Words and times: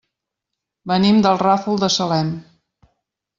Venim 0.91 1.19
del 1.25 1.37
Ràfol 1.43 1.79
de 1.85 1.91
Salem. 1.97 2.33